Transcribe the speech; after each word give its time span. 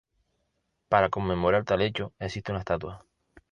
Para 0.89 1.09
conmemorar 1.11 1.63
tal 1.63 1.83
hecho, 1.83 2.11
existe 2.17 2.51
una 2.51 2.61
estatua. 2.61 3.05